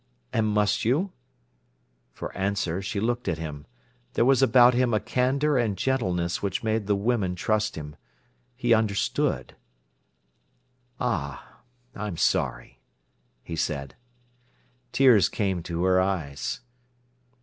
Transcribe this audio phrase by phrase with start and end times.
[0.33, 1.11] "And must you?"
[2.11, 3.67] For answer, she looked at him.
[4.13, 7.95] There was about him a candour and gentleness which made the women trust him.
[8.55, 9.55] He understood.
[10.99, 11.59] "Ah,
[11.95, 12.79] I'm sorry,"
[13.43, 13.93] he said.
[14.91, 16.61] Tears came to her eyes.